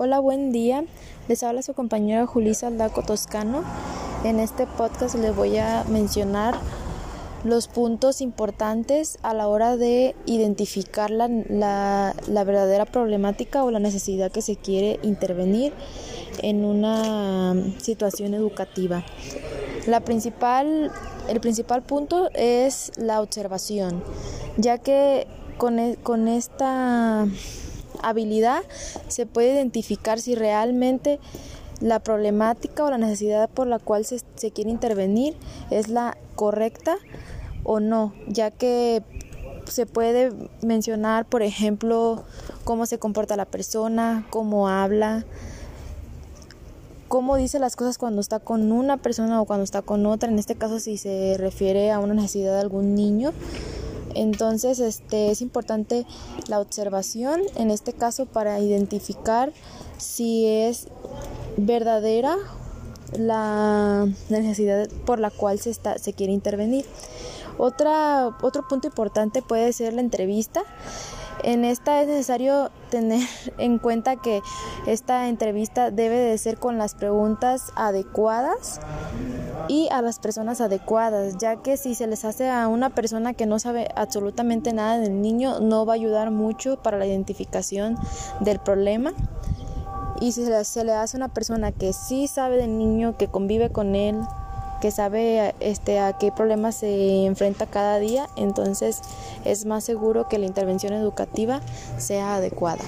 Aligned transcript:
Hola, 0.00 0.20
buen 0.20 0.52
día. 0.52 0.84
Les 1.26 1.42
habla 1.42 1.60
su 1.60 1.74
compañera 1.74 2.24
Julisa 2.24 2.68
Aldaco 2.68 3.02
Toscano. 3.02 3.64
En 4.22 4.38
este 4.38 4.64
podcast 4.68 5.16
les 5.16 5.34
voy 5.34 5.56
a 5.56 5.82
mencionar 5.88 6.54
los 7.42 7.66
puntos 7.66 8.20
importantes 8.20 9.18
a 9.22 9.34
la 9.34 9.48
hora 9.48 9.76
de 9.76 10.14
identificar 10.24 11.10
la, 11.10 11.26
la, 11.26 12.44
verdadera 12.44 12.84
problemática 12.84 13.64
o 13.64 13.72
la 13.72 13.80
necesidad 13.80 14.30
que 14.30 14.40
se 14.40 14.54
quiere 14.54 15.00
intervenir 15.02 15.72
en 16.42 16.64
una 16.64 17.56
situación 17.78 18.34
educativa. 18.34 19.02
La 19.88 19.98
principal, 19.98 20.92
el 21.28 21.40
principal 21.40 21.82
punto 21.82 22.30
es 22.34 22.92
la 22.98 23.20
observación, 23.20 24.04
ya 24.58 24.78
que 24.78 25.26
con, 25.56 25.80
e, 25.80 25.96
con 25.96 26.28
esta 26.28 27.26
habilidad 28.02 28.62
se 29.08 29.26
puede 29.26 29.52
identificar 29.54 30.20
si 30.20 30.34
realmente 30.34 31.18
la 31.80 32.00
problemática 32.00 32.84
o 32.84 32.90
la 32.90 32.98
necesidad 32.98 33.48
por 33.48 33.66
la 33.66 33.78
cual 33.78 34.04
se, 34.04 34.20
se, 34.34 34.50
quiere 34.50 34.70
intervenir 34.70 35.36
es 35.70 35.88
la 35.88 36.16
correcta 36.34 36.96
o 37.62 37.80
no, 37.80 38.12
ya 38.26 38.50
que 38.50 39.02
se 39.68 39.86
puede 39.86 40.32
mencionar, 40.62 41.26
por 41.26 41.42
ejemplo, 41.42 42.24
cómo 42.64 42.86
se 42.86 42.98
comporta 42.98 43.36
la 43.36 43.44
persona, 43.44 44.26
cómo 44.30 44.68
habla, 44.68 45.24
cómo 47.08 47.36
dice 47.36 47.58
las 47.58 47.76
cosas 47.76 47.98
cuando 47.98 48.20
está 48.20 48.38
con 48.38 48.70
una 48.72 48.98
persona 48.98 49.40
o 49.40 49.44
cuando 49.44 49.64
está 49.64 49.82
con 49.82 50.06
otra, 50.06 50.30
en 50.30 50.38
este 50.38 50.54
caso 50.54 50.78
si 50.78 50.96
se 50.98 51.36
refiere 51.38 51.90
a 51.90 51.98
una 51.98 52.14
necesidad 52.14 52.54
de 52.54 52.60
algún 52.60 52.94
niño 52.94 53.32
entonces, 54.20 54.80
este 54.80 55.30
es 55.30 55.40
importante 55.42 56.06
la 56.48 56.60
observación 56.60 57.42
en 57.56 57.70
este 57.70 57.92
caso 57.92 58.26
para 58.26 58.58
identificar 58.60 59.52
si 59.96 60.46
es 60.46 60.88
verdadera 61.56 62.36
la 63.16 64.06
necesidad 64.28 64.88
por 65.06 65.18
la 65.18 65.30
cual 65.30 65.58
se 65.58 65.70
está 65.70 65.98
se 65.98 66.12
quiere 66.12 66.32
intervenir. 66.32 66.84
Otra, 67.58 68.36
otro 68.42 68.66
punto 68.68 68.86
importante 68.86 69.42
puede 69.42 69.72
ser 69.72 69.92
la 69.92 70.00
entrevista. 70.00 70.62
En 71.44 71.64
esta 71.64 72.02
es 72.02 72.08
necesario 72.08 72.70
tener 72.90 73.26
en 73.58 73.78
cuenta 73.78 74.16
que 74.16 74.42
esta 74.86 75.28
entrevista 75.28 75.90
debe 75.90 76.16
de 76.16 76.38
ser 76.38 76.58
con 76.58 76.78
las 76.78 76.94
preguntas 76.94 77.72
adecuadas 77.76 78.80
y 79.68 79.88
a 79.90 80.00
las 80.02 80.18
personas 80.18 80.60
adecuadas, 80.60 81.36
ya 81.38 81.56
que 81.56 81.76
si 81.76 81.94
se 81.94 82.06
les 82.06 82.24
hace 82.24 82.48
a 82.48 82.68
una 82.68 82.90
persona 82.90 83.34
que 83.34 83.46
no 83.46 83.58
sabe 83.58 83.88
absolutamente 83.96 84.72
nada 84.72 84.98
del 84.98 85.20
niño, 85.20 85.60
no 85.60 85.84
va 85.84 85.92
a 85.92 85.96
ayudar 85.96 86.30
mucho 86.30 86.82
para 86.82 86.98
la 86.98 87.06
identificación 87.06 87.96
del 88.40 88.58
problema. 88.58 89.12
Y 90.20 90.32
si 90.32 90.44
se 90.44 90.84
le, 90.84 90.92
hace 90.92 91.16
a 91.16 91.18
una 91.18 91.28
persona 91.28 91.70
que 91.70 91.92
sí 91.92 92.26
sabe 92.26 92.56
del 92.56 92.76
niño, 92.76 93.16
que 93.16 93.28
convive 93.28 93.70
con 93.70 93.94
él, 93.94 94.18
que 94.80 94.90
sabe 94.90 95.54
este, 95.60 95.98
a 95.98 96.14
qué 96.14 96.32
problemas 96.32 96.76
se 96.76 97.24
enfrenta 97.24 97.66
cada 97.66 97.98
día, 97.98 98.28
entonces 98.36 99.00
es 99.44 99.64
más 99.64 99.84
seguro 99.84 100.28
que 100.28 100.38
la 100.38 100.46
intervención 100.46 100.92
educativa 100.92 101.60
sea 101.98 102.36
adecuada. 102.36 102.82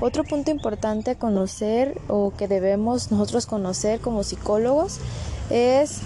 Otro 0.00 0.24
punto 0.24 0.50
importante 0.50 1.12
a 1.12 1.14
conocer 1.14 1.98
o 2.08 2.32
que 2.36 2.48
debemos 2.48 3.10
nosotros 3.10 3.46
conocer 3.46 3.98
como 4.00 4.24
psicólogos 4.24 4.98
es 5.48 6.00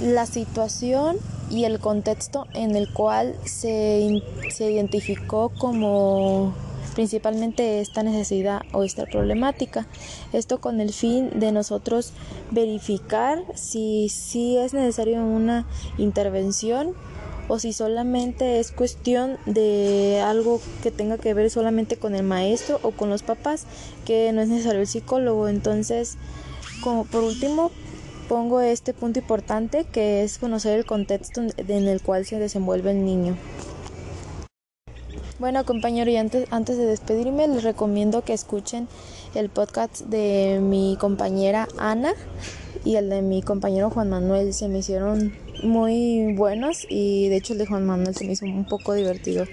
la 0.00 0.26
situación 0.26 1.16
y 1.50 1.64
el 1.64 1.80
contexto 1.80 2.46
en 2.54 2.76
el 2.76 2.92
cual 2.92 3.34
se, 3.44 4.22
se 4.50 4.70
identificó 4.70 5.50
como 5.58 6.54
principalmente 6.94 7.80
esta 7.80 8.02
necesidad 8.02 8.62
o 8.72 8.82
esta 8.84 9.06
problemática. 9.06 9.86
Esto 10.32 10.60
con 10.60 10.80
el 10.80 10.92
fin 10.92 11.30
de 11.38 11.52
nosotros 11.52 12.12
verificar 12.50 13.44
si, 13.54 14.08
si 14.08 14.56
es 14.56 14.72
necesario 14.72 15.22
una 15.24 15.66
intervención 15.98 16.94
o 17.48 17.58
si 17.58 17.72
solamente 17.72 18.58
es 18.58 18.72
cuestión 18.72 19.36
de 19.44 20.22
algo 20.24 20.60
que 20.82 20.90
tenga 20.90 21.18
que 21.18 21.34
ver 21.34 21.50
solamente 21.50 21.96
con 21.96 22.14
el 22.14 22.22
maestro 22.22 22.80
o 22.82 22.92
con 22.92 23.10
los 23.10 23.22
papás, 23.22 23.66
que 24.06 24.32
no 24.32 24.40
es 24.40 24.48
necesario 24.48 24.80
el 24.80 24.86
psicólogo. 24.86 25.48
Entonces, 25.48 26.16
como 26.82 27.04
por 27.04 27.22
último, 27.22 27.70
pongo 28.28 28.60
este 28.60 28.94
punto 28.94 29.18
importante 29.18 29.84
que 29.84 30.22
es 30.22 30.38
conocer 30.38 30.78
el 30.78 30.86
contexto 30.86 31.42
en 31.42 31.88
el 31.88 32.00
cual 32.00 32.24
se 32.24 32.38
desenvuelve 32.38 32.92
el 32.92 33.04
niño. 33.04 33.36
Bueno, 35.44 35.66
compañero, 35.66 36.10
y 36.10 36.16
antes, 36.16 36.46
antes 36.50 36.78
de 36.78 36.86
despedirme, 36.86 37.46
les 37.46 37.64
recomiendo 37.64 38.22
que 38.22 38.32
escuchen 38.32 38.88
el 39.34 39.50
podcast 39.50 40.00
de 40.06 40.58
mi 40.62 40.96
compañera 40.98 41.68
Ana 41.76 42.14
y 42.82 42.96
el 42.96 43.10
de 43.10 43.20
mi 43.20 43.42
compañero 43.42 43.90
Juan 43.90 44.08
Manuel. 44.08 44.54
Se 44.54 44.68
me 44.68 44.78
hicieron 44.78 45.34
muy 45.62 46.32
buenos 46.32 46.86
y 46.88 47.28
de 47.28 47.36
hecho 47.36 47.52
el 47.52 47.58
de 47.58 47.66
Juan 47.66 47.84
Manuel 47.84 48.14
se 48.14 48.24
me 48.24 48.32
hizo 48.32 48.46
un 48.46 48.64
poco 48.64 48.94
divertido. 48.94 49.44